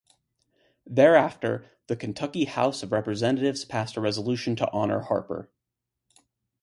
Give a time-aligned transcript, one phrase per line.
[0.87, 5.51] Thereafter, the Kentucky House of Representatives passed a resolution to honor Harper.